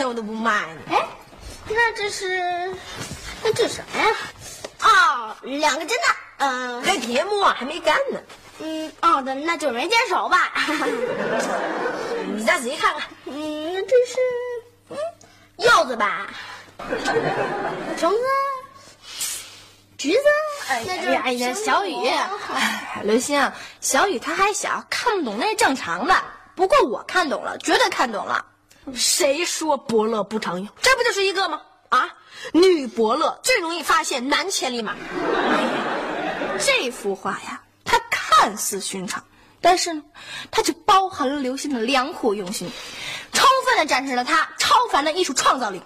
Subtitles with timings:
[0.00, 0.94] 钱我都不卖你。
[0.96, 1.06] 哎，
[1.68, 2.74] 那这是，
[3.42, 4.16] 那这什么呀？
[4.80, 6.04] 哦，两个真的，
[6.38, 8.18] 嗯、还别摸，还没干呢。
[8.60, 10.54] 嗯，哦的，那就没见手吧？
[12.34, 14.16] 你再仔细看看，嗯，那这是，
[14.88, 14.96] 嗯，
[15.58, 16.28] 柚子吧？
[17.98, 18.18] 橙子？
[19.98, 20.22] 橘子？
[20.70, 21.94] 哎那呀哎呀，小雨，
[22.54, 26.14] 哎，刘星啊，小雨他还小，看不懂那是正常的。
[26.56, 28.46] 不过我看懂了，绝对看懂了。
[28.94, 30.68] 谁说伯乐不常有？
[30.80, 31.60] 这不就是一个吗？
[31.90, 32.08] 啊，
[32.52, 34.94] 女伯乐最容易发现男千里马。
[36.58, 39.22] 这幅画呀，它看似寻常，
[39.60, 40.02] 但是呢，
[40.50, 42.70] 它却包含了刘星的良苦用心，
[43.32, 45.82] 充分的展示了他超凡的艺术创造力。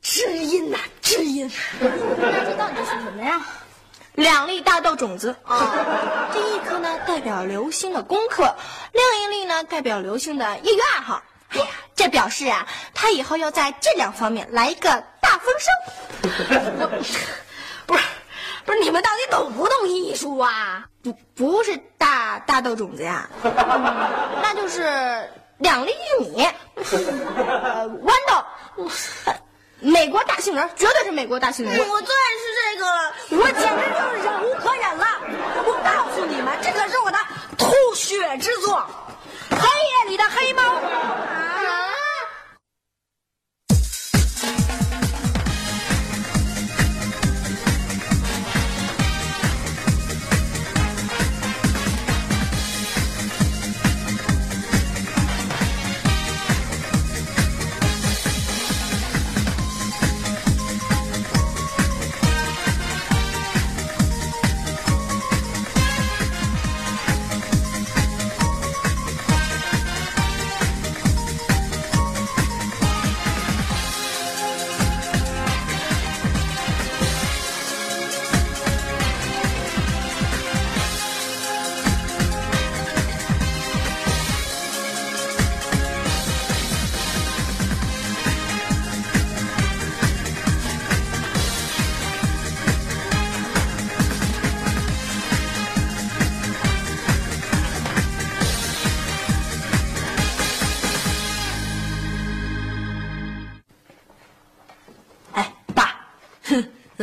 [0.00, 1.50] 知音呐、知音。
[1.80, 3.40] 那这到底是什么呀？
[4.14, 8.54] 两粒大豆种子啊，第一颗呢代表刘星的功课，
[8.92, 11.22] 另一粒呢代表刘星的业余爱好。
[11.54, 15.70] 哎呀，这表示啊，他以后要在这两方面来一个大丰收。
[16.88, 17.18] 不是，
[17.86, 20.86] 不是，你们到底懂不懂艺术啊？
[21.02, 23.52] 不，不是大大豆种子呀， 嗯
[24.42, 26.44] 那就是两粒玉米，
[26.76, 28.44] 呃，豌豆，
[29.26, 29.34] 呃
[29.80, 31.78] 美国大杏仁，绝对是美国大杏仁。
[31.88, 33.12] 我最爱吃这个了。
[33.30, 35.04] 我简直就是忍无可忍了！
[35.66, 37.18] 我告诉你们，这可是我的
[37.58, 38.78] 吐血之作，
[39.54, 40.62] 《黑夜里的黑猫》。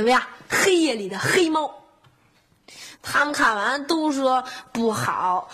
[0.01, 0.19] 怎么样？
[0.49, 1.71] 黑夜里的黑猫，
[3.03, 5.47] 他们看完都说不好。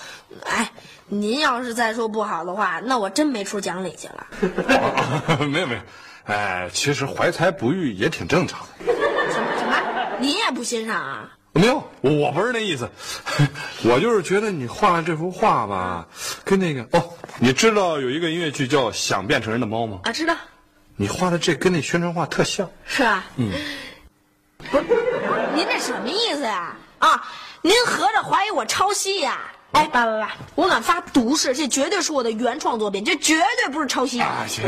[0.45, 0.71] 哎，
[1.07, 4.25] 您要是再说不好的话，那我真没处讲理去了。
[5.47, 5.81] 没有没有，
[6.23, 8.85] 哎，其实怀才不遇也挺正常的。
[9.33, 10.17] 什么什么？
[10.21, 11.29] 您也不欣赏啊？
[11.51, 12.89] 没有，我不是那意思，
[13.83, 16.07] 我就是觉得你画的这幅画吧，
[16.45, 17.03] 跟那个哦，
[17.39, 19.99] 你知道有一个音乐剧叫《想变成人的猫》吗？
[20.05, 20.33] 啊，知道，
[20.95, 22.69] 你画的这跟那宣传画特像。
[22.85, 23.25] 是吧？
[23.35, 23.51] 嗯。
[24.71, 24.83] 不是，
[25.55, 26.75] 您这什么意思呀？
[26.99, 27.23] 啊，
[27.61, 29.39] 您合着怀疑我抄袭呀？
[29.73, 34.19] 哎，爸爸爸，我敢发毒誓，这绝对是我的原创作品，这绝对不是抄袭。
[34.21, 34.63] 啊，行，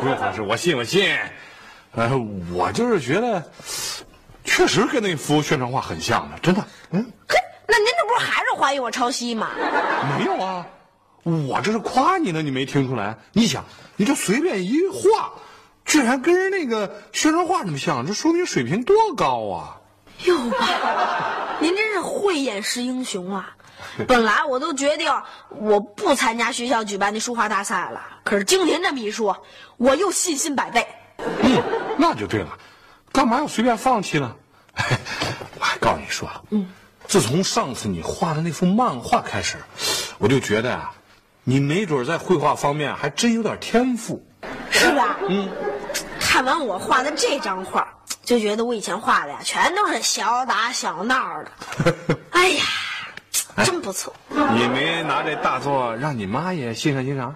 [0.00, 1.16] 不用发誓，我信我信。
[1.92, 2.10] 呃，
[2.52, 3.42] 我就是觉得，
[4.44, 6.64] 确实跟那幅宣传画很像的，真的。
[6.90, 7.36] 嗯，嘿，
[7.66, 9.50] 那您这不是还是怀疑我抄袭吗？
[10.18, 10.66] 没有啊，
[11.22, 13.16] 我这是夸你呢，你没听出来？
[13.32, 13.64] 你想，
[13.96, 15.32] 你就随便一画，
[15.84, 19.80] 居然跟人那个宣传画那么像，这说明水平多高啊！
[20.24, 23.56] 哟，爸，您真是慧眼识英雄啊！
[24.08, 25.12] 本来我都决定
[25.50, 29.44] 我不参加学校举办的书画大赛了，可是经您这么一说，
[29.76, 30.86] 我又信心百倍。
[31.18, 31.62] 嗯，
[31.98, 32.58] 那就对了，
[33.12, 34.34] 干嘛要随便放弃呢？
[35.58, 36.68] 我还告诉你说，嗯，
[37.06, 39.58] 自从上次你画的那幅漫画开始，
[40.18, 40.94] 我就觉得啊，
[41.44, 44.24] 你没准在绘画方面还真有点天赋。
[44.70, 45.18] 是吧？
[45.28, 45.48] 嗯，
[46.34, 47.86] 看完我画的这张画，
[48.24, 51.52] 就觉得我以前画的呀，全都是小打小闹的。
[52.32, 52.64] 哎呀，
[53.64, 54.12] 真不错。
[54.28, 57.32] 你没拿这大作让你妈也欣赏欣赏？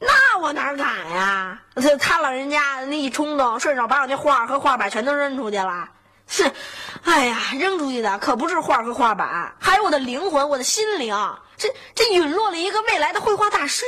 [0.00, 1.56] 那我哪敢呀？
[1.76, 5.88] 他他老人家那一冲动，顺手把我那画和画板全都扔出去了。
[6.26, 6.52] 哼，
[7.04, 11.16] 哎呀，扔出去的可不是画和画板，还有我的灵魂，我的心灵。
[11.56, 13.84] 这这陨落了一个未来的绘画大师。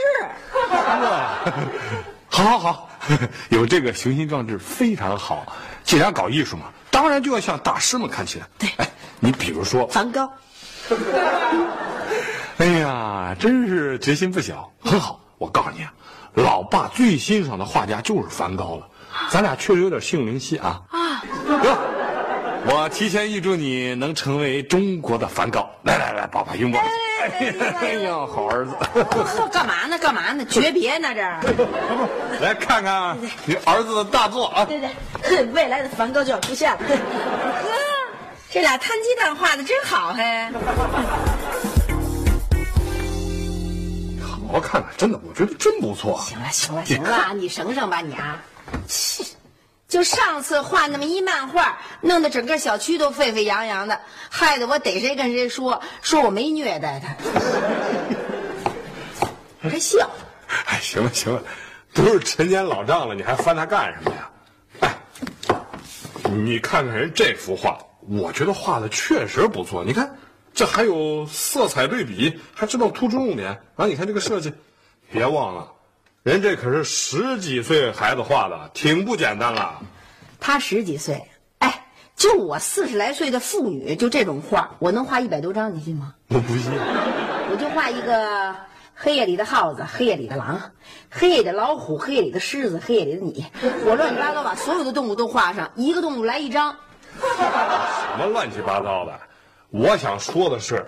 [2.31, 2.89] 好好 好，
[3.51, 5.55] 有这个雄心壮志非常好。
[5.85, 8.49] 既然搞艺术嘛，当然就要向大师们看齐了。
[8.59, 8.89] 对，哎，
[9.21, 10.33] 你比如说梵高。
[12.59, 15.21] 哎呀，真是决心不小，很好。
[15.39, 15.93] 我告诉你啊，
[16.35, 18.89] 老爸最欣赏的画家就是梵高了。
[19.31, 20.83] 咱俩确实有点心有灵犀啊。
[20.91, 21.79] 啊，得，
[22.67, 25.71] 我提前预祝你能成为中国的梵高。
[25.83, 26.81] 来来来，爸爸拥抱。
[26.81, 28.75] 哎呀，好儿子。
[29.53, 29.99] 干嘛呢？
[29.99, 30.45] 干嘛呢？
[30.47, 31.15] 诀别呢？
[31.15, 31.41] 这儿。
[32.41, 34.65] 来看看你儿子的大作啊。
[34.65, 34.81] 对
[35.23, 36.79] 对，未来的梵高就要出现了。
[36.79, 36.97] 呵，
[38.51, 40.23] 这俩摊鸡蛋画的真好嘿。
[44.23, 46.19] 好好看看，真的，我觉得真不错。
[46.21, 48.41] 行了，行了，行了，你省省吧你啊！
[48.87, 49.25] 切，
[49.95, 57.15] 就上次画那么一漫画，弄得整个小区都沸沸扬扬的，害得我逮谁跟谁说，说我没虐待他。
[59.71, 60.11] 还笑？
[60.67, 61.41] 哎，行了行了，
[61.93, 64.29] 都是陈年老账了，你还翻它干什么呀？
[64.81, 64.97] 哎，
[66.33, 69.85] 你看看人这幅画，我觉得画的确实不错。
[69.85, 70.19] 你看。
[70.53, 73.87] 这还有色彩对比，还知道突出重点啊！
[73.87, 74.55] 你看这个设计，
[75.11, 75.73] 别忘了，
[76.25, 79.79] 人这可是十几岁孩子画的，挺不简单了。
[80.41, 81.23] 他十几岁，
[81.59, 81.87] 哎，
[82.17, 86.15] 就我四十来岁的妇女，就这种画，我能画一百多张，你信吗？
[86.29, 86.73] 我不信。
[87.51, 88.57] 我就画一个
[88.95, 90.59] 黑夜里的耗子，黑夜里的狼，
[91.11, 93.45] 黑夜里的老虎，黑夜里的狮子，黑夜里的你，
[93.85, 96.75] 我乱七八糟把所有的动物都画上，一个动物来一张。
[97.21, 99.13] 什么乱七八糟的？
[99.69, 100.87] 我想说的是，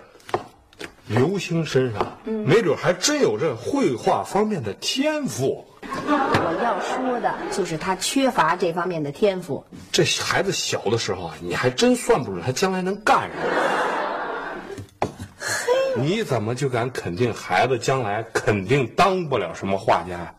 [1.08, 5.64] 刘星身上没准还真有这绘画方面的天赋。
[5.82, 9.64] 我要说的就是他缺乏这方面的天赋。
[9.93, 15.08] 这孩子小的时候啊，你还真算不准他将来能干什么。
[15.38, 20.35] 嘿，你怎么就敢肯定孩子将来肯定当不了什么画家呀？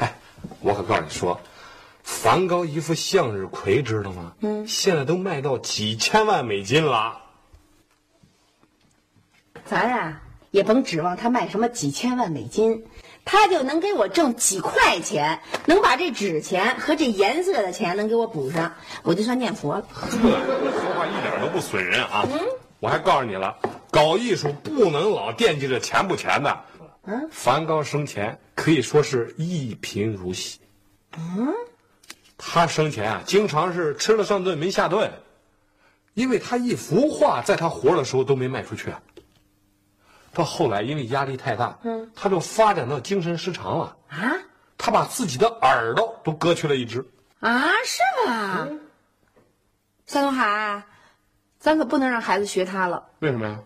[0.00, 0.14] 哎，
[0.60, 1.40] 我可告诉你说，
[2.02, 4.32] 梵高一幅向日葵知道吗？
[4.40, 7.16] 嗯，现在都卖到几千万美金了。
[9.64, 12.84] 咱啊，也甭指望他卖什么几千万美金，
[13.24, 18.72] 他就能给我挣几块钱，能把这纸钱和这颜色的钱能给我补上，
[19.02, 19.86] 我就算念佛了。
[19.92, 22.26] 说话一点都不损人啊！
[22.32, 22.40] 嗯
[22.80, 23.56] 我还告诉你了，
[23.90, 26.60] 搞艺术不能老惦记着钱不钱的。
[27.06, 30.58] 嗯，梵高生前可以说是一贫如洗。
[31.16, 31.48] 嗯，
[32.36, 35.10] 他生前啊，经常是吃了上顿没下顿，
[36.12, 38.92] 因为他一幅画在他活的时候都没卖出去。
[40.34, 44.32] 到后来，因为压力太大，嗯，他就发展到精神失常了啊！
[44.76, 47.04] 他把自己的耳朵都割去了一只
[47.40, 47.62] 啊！
[47.84, 48.68] 是吗？
[50.06, 50.82] 夏东海，
[51.58, 53.04] 咱可不能让孩子学他了。
[53.20, 53.58] 为什么呀？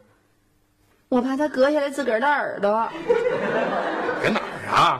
[1.08, 2.88] 我怕他割下来自个儿的耳朵。
[4.22, 4.98] 搁哪儿啊？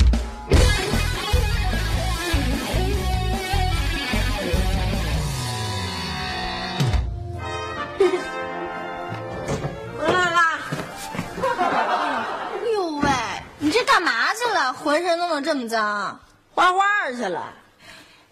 [14.72, 16.20] 浑身弄得这么脏，
[16.54, 16.82] 画画
[17.16, 17.52] 去了。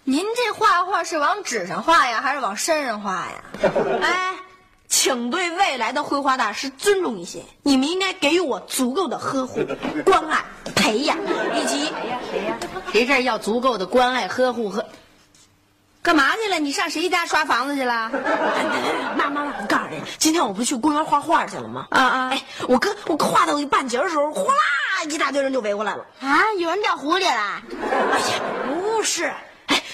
[0.05, 3.71] 您这画画是往纸上画呀，还是往身上画呀？
[4.03, 4.35] 哎，
[4.89, 7.43] 请对未来的绘画大师尊重一些。
[7.63, 9.65] 你们应该给予我足够的呵护、
[10.05, 10.45] 关爱、
[10.77, 11.19] 培养，
[11.57, 12.57] 以及谁呀谁呀？
[12.93, 14.85] 谁这儿要足够的关爱、呵护和？
[16.03, 16.61] 干嘛去了？
[16.61, 18.09] 你上谁家刷房子去了？
[19.19, 21.89] 妈妈妈，我告诉你，今天我不去公园画画去了吗？
[21.91, 22.29] 啊啊！
[22.31, 26.05] 哎，我跟我画到一半截的时候，哗啦，一大堆人就围过来了。
[26.21, 26.53] 啊！
[26.59, 27.31] 有人掉湖里了？
[27.31, 29.31] 哎呀，不是。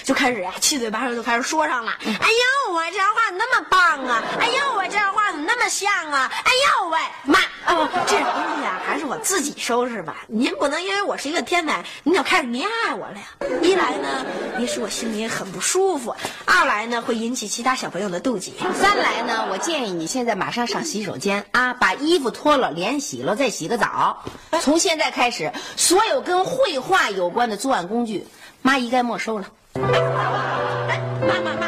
[0.03, 1.93] 就开始呀，七嘴八舌就开始说上了。
[2.05, 4.21] 哎呦，我这样画那么棒啊！
[4.39, 6.29] 哎呦，我这样画怎么那么像啊？
[6.43, 10.17] 哎呦喂，妈，哦，这东西啊，还是我自己收拾吧。
[10.27, 13.23] 您不能因为我是一个天才，您就开始溺爱我了呀。
[13.61, 14.25] 一来呢，
[14.57, 16.13] 您使我心里很不舒服；
[16.45, 24.23] 二来呢，会引起其他小朋友的妒忌；三来呢，我建议你现在马上上洗手间啊，把衣服脱了，脸洗了，再洗个澡。
[24.61, 28.27] 从现在开始，所有跟绘画有关的作案工具，
[28.61, 29.47] 妈一概没收了。
[29.75, 31.67] 妈妈妈妈妈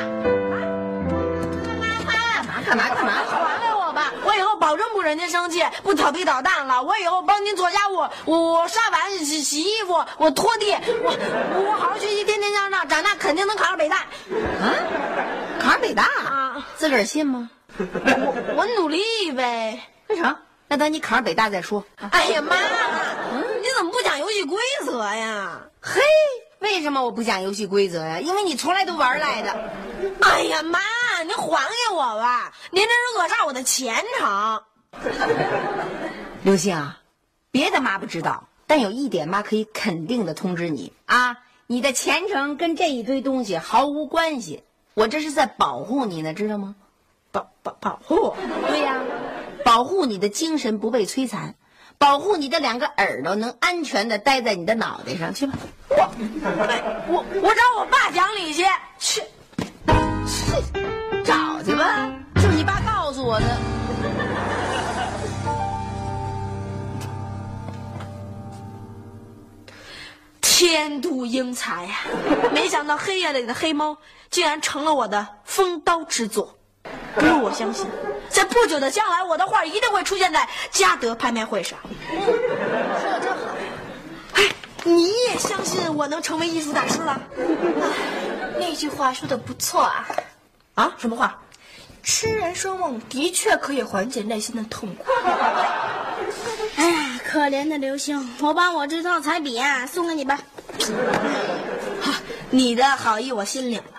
[1.97, 3.12] 妈妈干嘛干嘛？
[3.12, 4.13] 还给我吧！
[4.24, 6.83] 我以后保证不惹您生气，不调皮捣蛋了。
[6.83, 10.71] 我以后帮您做家务，我刷碗、洗洗衣服，我拖地，
[11.03, 11.17] 我
[11.65, 13.97] 我好好学习，天天向上，长大肯定能考上北大。
[13.97, 14.05] 啊？
[15.59, 16.65] 考上北大啊？
[16.75, 17.50] 自个儿信吗？
[17.77, 19.81] 我我努力呗。
[20.07, 20.35] 那成，
[20.67, 21.83] 那等你考上北大再说。
[22.12, 22.55] 哎呀妈！
[23.62, 25.59] 你怎么不讲游戏规则呀？
[25.81, 26.01] 嘿，
[26.59, 28.19] 为什么我不讲游戏规则呀？
[28.19, 29.71] 因为你从来都玩赖的。
[30.21, 30.79] 哎呀妈，
[31.24, 32.53] 您还给我吧！
[32.71, 34.63] 您这是扼杀我的前程。
[36.43, 37.01] 刘星啊，
[37.51, 44.63] 别的妈不知道，但有一点妈可以肯定的通知你啊，你的前程跟这一堆东西毫无关系。
[44.93, 46.75] 我这是在保护你呢，知道吗？
[47.31, 48.35] 保保保护？
[48.67, 49.01] 对呀，
[49.65, 51.55] 保护你的精神不被摧残，
[51.97, 55.53] 保护你的两个耳朵能安全的待在你的脑袋上去吧。
[55.89, 55.97] 我
[57.07, 58.63] 我我找我爸讲理去。
[58.99, 59.21] 去
[60.27, 60.51] 去，
[61.23, 62.09] 找去吧，
[62.41, 63.45] 就你爸告诉我的。
[70.41, 71.97] 天妒英才呀！
[72.53, 73.97] 没想到黑夜里的黑猫
[74.31, 76.57] 竟然成了我的封刀之作。
[77.15, 77.88] 不过我相信，
[78.29, 81.79] 在不久的将来，我的画一定会出现在嘉德拍卖会上。
[82.12, 83.55] 说的真好。
[84.34, 84.43] 哎，
[84.84, 87.19] 你也相信我能成为艺术大师了？
[88.60, 90.07] 那句话说的不错啊。
[90.75, 90.93] 啊？
[90.98, 91.38] 什么话？
[92.03, 95.05] 痴人说梦的确可以缓解内心的痛苦。
[96.75, 100.38] 哎呀，可怜的刘星，我把我这套彩笔啊送给你吧。
[102.01, 102.13] 哈，
[102.51, 103.94] 你的好意我心领了。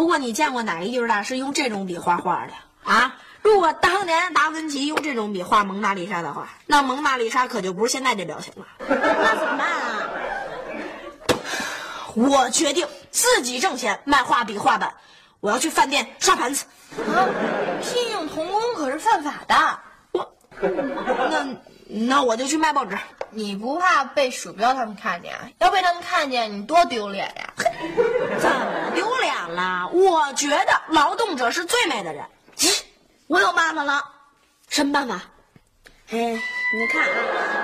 [0.00, 2.54] 不过你见过哪个艺术大师用这种笔画画的
[2.90, 3.16] 啊？
[3.42, 8.64] 如果当年达芬奇用这种笔画蒙娜丽莎的话，那蒙娜丽莎可就不是现在这表情了。
[8.78, 10.08] 那怎么办啊？
[12.14, 14.94] 我决定自己挣钱卖画笔画板，
[15.40, 16.64] 我要去饭店刷盘子。
[16.96, 17.28] 啊，
[17.82, 19.78] 聘用童工可是犯法的。
[20.12, 21.46] 我，那
[21.92, 22.96] 那我就去卖报纸。
[23.30, 25.48] 你不怕被鼠标他们看见啊？
[25.58, 27.54] 要被他们看见，你多丢脸呀！
[28.38, 29.88] 怎么丢脸了？
[29.92, 32.24] 我觉得劳动者是最美的人。
[33.28, 34.04] 我有办法了。
[34.68, 35.22] 什么办法？
[36.10, 37.14] 哎，你看啊，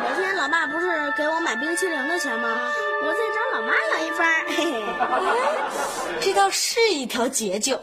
[0.08, 2.72] 每天老爸不是给我买冰淇淋的钱吗？
[3.02, 4.44] 我再找老妈要一份儿。
[4.46, 4.84] 嘿嘿，
[6.14, 7.76] 哎，这倒是一条捷径。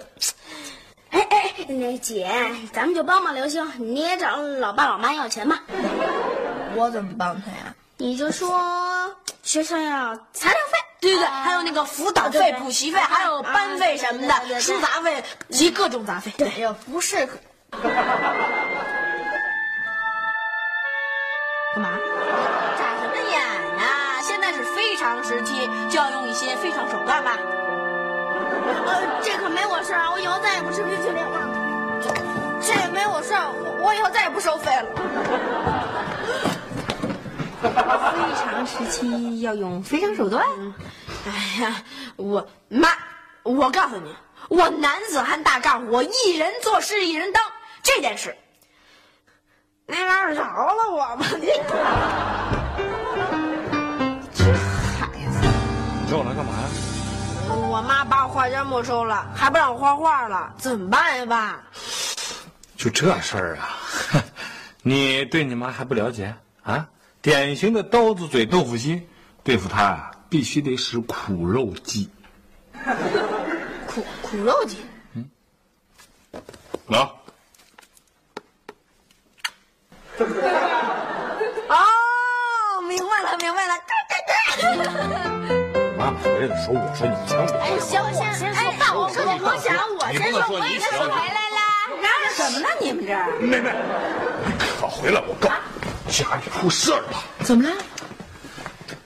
[1.09, 2.31] 哎哎，那姐，
[2.71, 5.61] 咱们就帮帮刘星，你也找老爸老妈要钱吧。
[6.75, 7.73] 我怎么帮他呀？
[7.97, 8.59] 你就说
[9.43, 16.31] 学生要材料费，对对对，还有那个辅导费、补习费，还有班费什么的，书杂费及各种杂费。
[16.37, 17.25] 对，哎呦，不是，
[21.75, 21.89] 干嘛？
[22.77, 23.39] 眨什么眼
[23.77, 24.19] 呀？
[24.21, 27.37] 现在是非常时期，就要用一些非常手段吧。
[28.85, 31.49] 呃，这可没我事啊，我以后再也不吃冰淇淋了。
[32.59, 33.33] 这也没我事
[33.79, 34.85] 我以后再也不收费了。
[37.63, 40.43] 非常时期要用非常手段。
[41.25, 41.31] 哎
[41.63, 41.83] 呀，
[42.17, 42.89] 我妈，
[43.43, 44.13] 我告诉你，
[44.49, 47.43] 我男子汉大丈夫，我一人做事一人当
[47.81, 48.35] 这件事，
[49.87, 51.47] 你哪儿饶了我吧你！
[54.33, 54.43] 这
[54.99, 55.39] 孩子，
[56.01, 56.67] 你找我来干嘛呀？
[57.49, 61.63] 我妈把我画夹没收了，还不让我画画了，怎么办呀，爸？
[62.75, 63.77] 就这事儿啊？
[64.83, 66.85] 你对你妈还不了解啊？
[67.23, 69.07] 典型的刀子嘴豆腐心，
[69.45, 72.09] 对付他啊，必须得使苦肉计。
[73.87, 74.75] 苦苦肉计。
[75.13, 75.29] 嗯
[76.87, 76.99] 来，
[81.69, 81.79] 哦，
[82.89, 83.73] 明白了，明白了。
[85.97, 87.87] 妈妈回来的时候，我说你千万别说。
[87.87, 91.15] 行，我先说，爸，我说我想，我先说，我也说回来
[91.55, 91.57] 啦。
[92.01, 92.67] 嚷嚷什么呢？
[92.81, 93.31] 你们这儿？
[93.39, 93.71] 妹妹，
[94.45, 95.21] 你可回来！
[95.25, 95.82] 我告诉你，
[96.13, 97.23] 家里出事儿了。
[97.43, 97.75] 怎么了？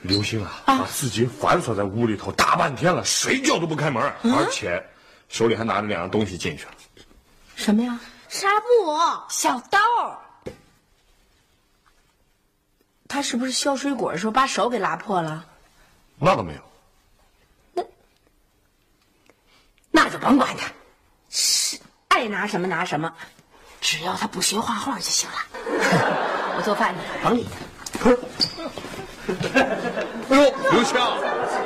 [0.02, 4.86] 刘星啊，把自己反锁在屋里头大半天了，谁叫都不开门，而且
[5.30, 6.72] 手里还拿着两样东西进去了。
[7.56, 7.98] 什么呀？
[8.28, 9.00] 纱布，
[9.30, 9.80] 小刀。
[13.08, 15.46] 他是不是削水果的时候把手给拉破了？
[16.18, 17.86] 那倒没有。
[19.92, 20.70] 那就甭管他，
[21.30, 23.12] 是爱拿什么拿什么，
[23.82, 25.36] 只要他不学画画就行了。
[26.58, 27.46] 我做饭呢，甭理
[28.02, 28.10] 他。
[30.30, 30.98] 哎呦， 刘星，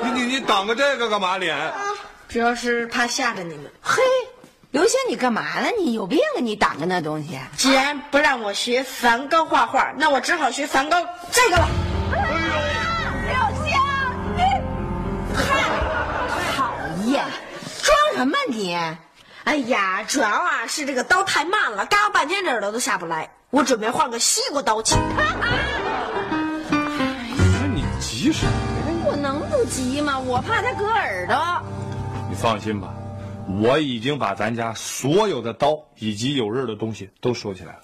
[0.03, 1.55] 你你你挡个这个干嘛脸？
[2.27, 3.71] 主要是怕吓着你们。
[3.81, 4.01] 嘿，
[4.71, 5.69] 刘星，你干嘛呢？
[5.79, 6.41] 你有病啊！
[6.41, 7.39] 你挡着那东西。
[7.55, 10.97] 既然不让我学梵高画画，那我只好学梵高
[11.31, 11.67] 这个了。
[16.57, 16.73] 讨
[17.05, 17.23] 厌，
[17.81, 18.75] 装什么你？
[19.43, 23.29] 哎呀，主要啊是这个刀太慢了，嘎半天这耳朵都下不来。
[23.51, 24.95] 我准备换个西瓜刀去。
[26.71, 29.05] 那你急什么呀？
[29.05, 30.17] 我能不急吗？
[30.17, 31.61] 我怕他割耳朵。
[32.29, 32.93] 你放心吧，
[33.61, 37.81] 我已经把咱家所有的刀以及有刃的东西都收起来了。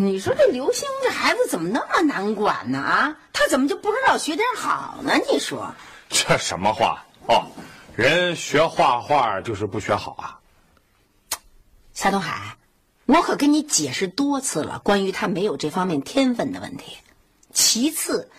[0.00, 2.78] 你说这刘星这孩子怎么那么难管呢？
[2.78, 5.12] 啊，他怎么就不知道学点好呢？
[5.30, 5.72] 你说，
[6.08, 7.46] 这什么话哦？
[7.94, 10.34] 人学画画就是不学好啊？
[11.94, 12.56] 夏东海，
[13.08, 16.98] 我可跟你解释多次了，关于他没有这方面天分的问题。
[17.54, 18.30] 其次，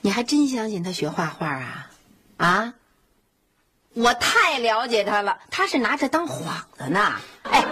[0.00, 1.90] 你还真相信他学画画啊？
[2.38, 2.74] 啊？
[3.94, 6.42] 我太了解他了，他是拿这当幌
[6.76, 7.14] 子呢。
[7.44, 7.64] 哎，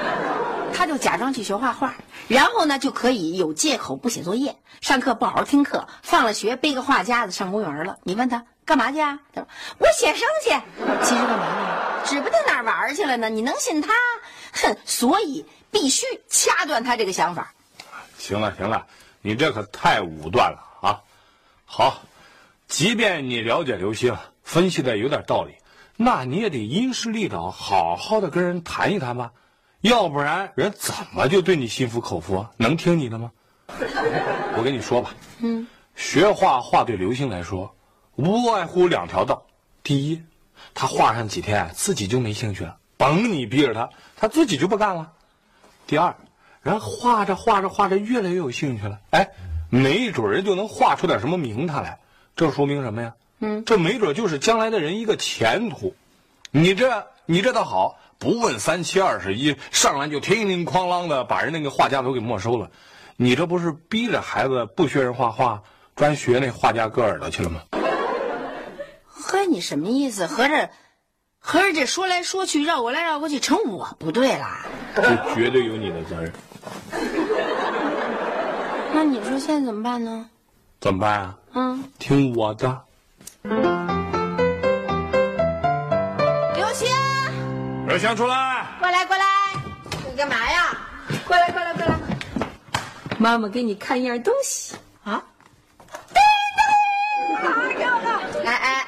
[0.73, 1.93] 他就假装去学画画，
[2.29, 7.99] 然后呢就可以有借口不写作业，上课不好好听课，放了学背个画夹子上公园了。
[8.05, 9.19] 你问他干嘛去啊？
[9.35, 9.49] 他说
[9.79, 10.51] 我写生去。
[11.03, 12.05] 其实干嘛呢？
[12.05, 13.29] 指不定哪玩去了呢。
[13.29, 13.93] 你能信他？
[14.53, 14.77] 哼！
[14.85, 17.55] 所以必须掐断他这个想法。
[18.19, 18.87] 行了行了，
[19.21, 21.03] 你这可太武断了啊！
[21.65, 22.03] 好，
[22.67, 25.55] 即便你了解刘星，分析的有点道理。
[25.97, 29.33] 那你也得因势利导，好好的跟人谈一谈吧，
[29.81, 32.51] 要不然人怎么就对你心服口服啊？
[32.57, 33.33] 能听你的吗？
[34.57, 37.75] 我跟你说吧，嗯，学画画对刘星来说，
[38.15, 39.47] 无外乎两条道：
[39.83, 40.23] 第一，
[40.75, 45.13] 他画上几天自己就没兴趣了，甭你逼着他，他自己就不干了；
[45.87, 46.17] 第二，
[46.63, 49.31] 人画着画着画着越来越有兴趣了，哎，
[49.71, 52.01] 没准人就能画出点什么名堂来，
[52.35, 53.15] 这说明什么呀？
[53.39, 55.95] 嗯，这没准就是将来的人一个前途。
[56.51, 62.71] 你这你这倒好，不问三七二十一，上来就叮叮哐啷的把人那个画家都给没收了。
[63.17, 65.63] 你这不是逼着孩子不学人画画，
[65.95, 67.61] 专学那画家割耳朵去了吗？
[69.07, 70.27] 呵，你什么意思？
[70.27, 70.71] 合着，
[71.49, 74.49] 合着这说来说去，绕过来绕过去，成我不对了？
[74.97, 76.33] 这绝对有你的责任。
[78.93, 80.29] 那你说现在怎么办呢？
[80.81, 81.39] 怎么办啊？
[81.55, 82.83] 嗯，听我的。
[83.45, 83.55] 刘
[86.75, 86.89] 星，
[87.87, 89.25] 刘星出来，过来过来，
[90.11, 90.77] 你干嘛呀？
[91.29, 91.97] 过来过来过来，
[93.19, 94.75] 妈妈给你看一样东西
[95.05, 95.23] 啊。
[98.45, 98.85] 哎哎，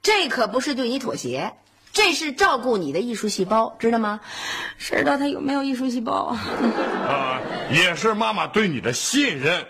[0.00, 1.52] 这可不是对你妥协，
[1.96, 4.20] 这是照顾你的艺术细胞，知道吗？
[4.76, 6.38] 谁知道他有没有艺术细胞啊？
[7.08, 9.64] 啊，也是妈妈对你的信任，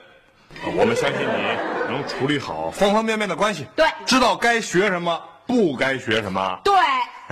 [0.77, 1.87] 我们相信你。
[1.89, 6.75] 能处理好方方面面的关系，对，知道该学什么，不该学什么，对，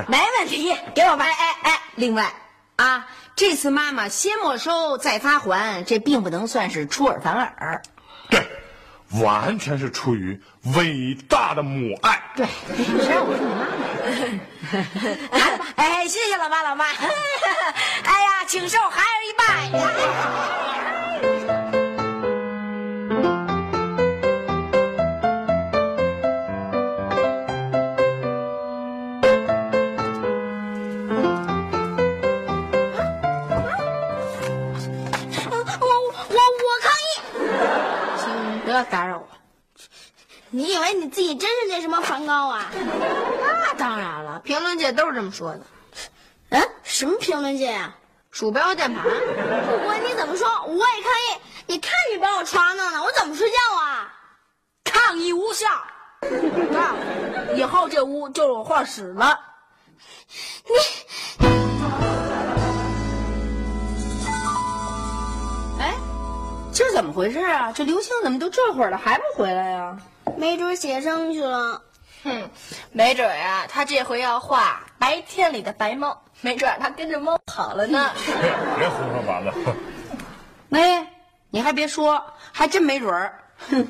[0.07, 1.25] 没问题，给我吧。
[1.25, 2.33] 哎哎，另外
[2.77, 7.83] 啊，这次妈妈先没收再发还，这并不能算是出尔反尔，
[8.31, 8.47] 对，
[9.21, 10.41] 完全是出于
[10.77, 12.23] 伟大的母爱。
[12.37, 13.57] 对，谁让我是你妈
[14.37, 14.54] 妈？
[14.73, 14.83] 来
[15.59, 16.85] 吧，哎，谢谢老妈老妈。
[18.05, 19.71] 哎呀，请受孩儿一拜。
[35.51, 38.63] 我我我抗议！
[38.65, 39.27] 不要打扰我？
[40.51, 42.71] 你以为你自己真是那什么梵高啊？
[43.75, 45.61] 那当然了，评论界都是这么说的。
[46.51, 47.93] 嗯，什么评论界啊？
[48.31, 49.03] 鼠标键盘。
[49.05, 51.41] 不管你怎么说，我也抗议！
[51.67, 54.13] 你看你把我床上弄的，我怎么睡觉啊？
[54.85, 55.67] 抗议无效。
[56.71, 56.95] 那
[57.55, 59.41] 以后这屋就是我画室了。
[60.29, 60.73] 你。
[66.77, 67.73] 这怎么回事啊？
[67.73, 69.97] 这刘星怎么都这会儿了还不回来呀？
[70.37, 71.83] 没准写生去了。
[72.25, 72.51] 哼，
[72.91, 78.11] 没准啊，他这回要画白天里的白猫，没准他跟着猫跑了呢。
[78.79, 79.53] 别胡说八道。
[80.71, 81.07] 喂，
[81.51, 83.39] 你还别说，还真没准儿。
[83.71, 83.87] 哼。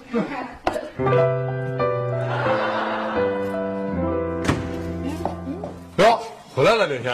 [5.99, 6.21] 哟，
[6.57, 7.13] 回来了，刘星。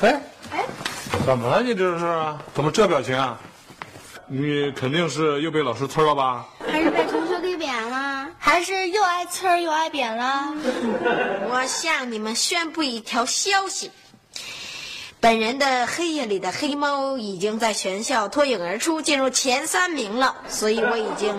[0.00, 0.22] 哎
[0.52, 0.64] 哎，
[1.26, 1.60] 怎么了？
[1.62, 2.06] 你这是？
[2.54, 3.36] 怎么这表情啊？
[4.28, 6.46] 你肯定是又被老师呲了吧？
[6.70, 7.07] 还是被？
[8.38, 10.54] 还是又挨呲又挨扁了？
[11.50, 13.90] 我向你们宣布一条消息：
[15.20, 20.34] 本人的《黑夜里的黑猫》已经在全校脱颖而出，进入前三名了。
[20.48, 21.34] 所以我已经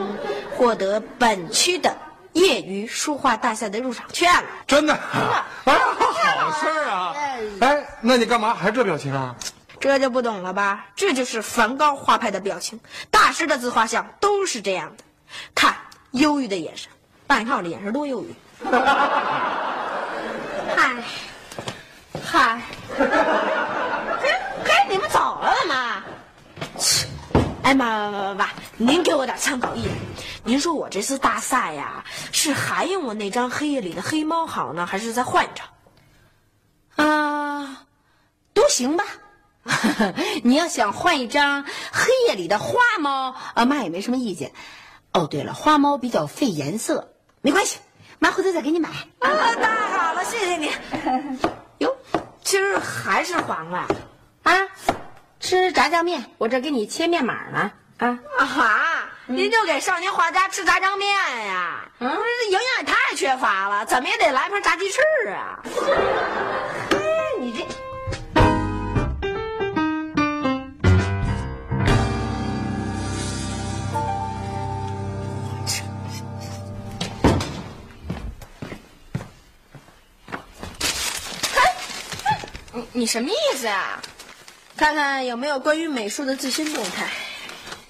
[0.56, 1.98] 获得本区的
[2.34, 4.44] 业余书画大赛的入场券了。
[4.68, 4.94] 真的？
[5.16, 5.40] 真的？
[5.66, 7.16] 好事儿啊！
[7.62, 9.36] 哎，那你干嘛还这表情啊？
[9.80, 10.86] 这就不懂了吧？
[10.96, 15.04] 这就是梵高画派的表情，大师的自画像都是这样的。
[15.56, 15.76] 看，
[16.12, 16.92] 忧郁的眼神，
[17.28, 18.34] 半号的眼神多忧郁。
[20.76, 20.96] 嗨，
[22.24, 22.62] 嗨，
[22.98, 23.06] 嘿，
[24.66, 26.04] 嘿，你们走了干嘛？
[26.78, 27.08] 切！
[27.64, 29.92] 哎妈妈妈妈，您给我点参考意见。
[30.44, 35.68] 您说我这次大赛呀，是还用我那张黑夜里的黑猫好呢，还是再换一张？
[37.06, 37.86] 啊，
[38.54, 39.04] 都行吧。
[40.44, 44.52] 你要想换一张黑夜里的花猫，啊，妈也没什么意见。
[45.14, 47.80] 哦，对了，花猫比较费颜色，没关系，
[48.20, 48.90] 妈回头再给你买。
[49.20, 50.72] 啊，太好了，谢谢你。
[51.80, 51.96] 哟，
[52.44, 53.88] 今儿还是黄瓜
[54.44, 54.68] 啊？
[55.40, 57.72] 吃炸酱面，我这给你切面码呢。
[57.98, 59.10] 啊啊哈！
[59.26, 61.12] 您就给少年画家吃炸酱面
[61.48, 61.90] 呀？
[62.00, 65.60] 嗯，这营养也太缺乏了，怎么也得来盘炸鸡翅啊！
[82.80, 84.02] 你你什么意思啊？
[84.78, 87.10] 看看有没有关于美术的最新动态。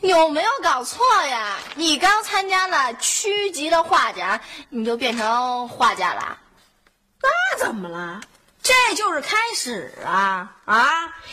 [0.02, 1.58] 有没有搞错呀？
[1.75, 6.38] 你刚参加了区级的画展，你就变成画家了？
[7.21, 8.21] 那怎么了？
[8.63, 10.89] 这就是开始啊啊！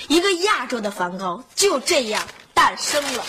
[0.09, 3.25] 一个亚洲的梵高就这样诞生了。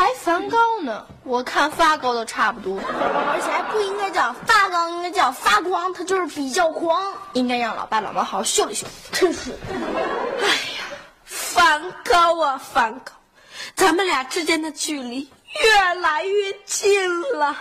[0.00, 1.06] 还梵高呢？
[1.24, 8.86] 我看发高都差不多，而且还不应该叫发高，应该叫发光，他就是比较狂，应该让老爸老妈好好秀一秀。
[9.12, 9.52] 真是，
[10.40, 10.86] 哎呀，
[11.26, 13.12] 梵高啊梵高，
[13.76, 15.30] 咱们俩之间的距离
[15.62, 17.54] 越来越近了。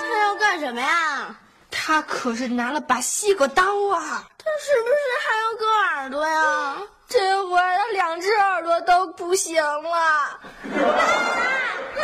[0.00, 1.36] 他要干什么呀？
[1.70, 3.62] 他可是拿了把西瓜刀
[3.94, 4.28] 啊！
[4.46, 4.94] 他是不是
[5.26, 6.76] 还要割耳朵呀？
[7.08, 10.40] 这会儿他两只耳朵都不行了。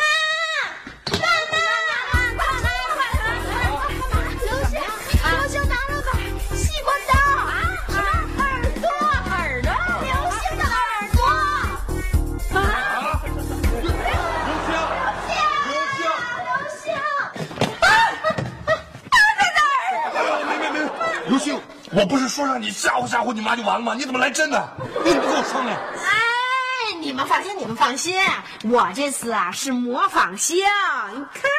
[22.53, 23.95] 让你吓唬吓唬你妈就完了吗？
[23.95, 24.63] 你怎么来真的？
[25.05, 25.79] 你不跟我商量？
[25.79, 28.21] 哎，你们放心，你们放心，
[28.65, 30.55] 我这次啊是模仿秀，
[31.15, 31.51] 你看。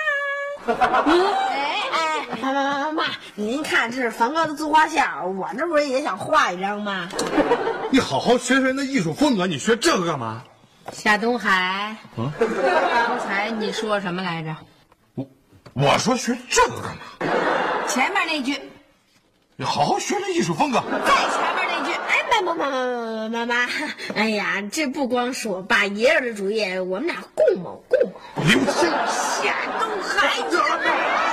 [0.66, 0.74] 哎
[1.92, 3.04] 哎，妈妈妈妈妈，
[3.34, 7.10] 您看这是梵高的自画像，我这不是也想画一张吗？
[7.90, 10.44] 你好好学学人的艺术风格，你学这个干嘛？
[10.92, 14.56] 夏东海，嗯，刚才你说什么来着？
[15.16, 15.26] 我
[15.74, 16.96] 我说学这个干
[17.28, 17.36] 嘛？
[17.88, 18.60] 前面那句，
[19.64, 20.84] 你好好学那艺术风格。
[21.06, 23.70] 再前面那句，哎，妈妈妈妈妈妈妈，
[24.14, 28.20] 哎呀，这不光是我爸爷爷的主意，我们俩共谋共谋。
[28.44, 30.36] 刘星，山东海。
[30.36, 30.52] 你